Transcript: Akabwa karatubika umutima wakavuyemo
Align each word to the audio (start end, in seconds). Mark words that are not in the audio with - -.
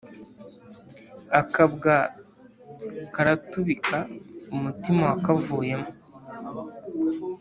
Akabwa 1.41 1.93
karatubika 3.13 3.97
umutima 4.55 5.01
wakavuyemo 5.11 5.89